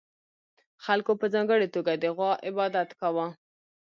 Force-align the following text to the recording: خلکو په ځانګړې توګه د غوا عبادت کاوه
خلکو 0.85 1.11
په 1.19 1.25
ځانګړې 1.33 1.67
توګه 1.75 1.91
د 1.97 2.05
غوا 2.17 2.31
عبادت 2.49 2.89
کاوه 2.99 3.27